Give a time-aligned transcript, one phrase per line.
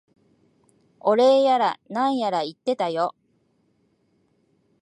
[0.99, 3.13] お礼やら何やら言ってたよ。